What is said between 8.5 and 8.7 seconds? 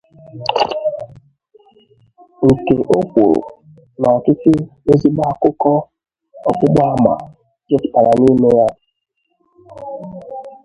ya.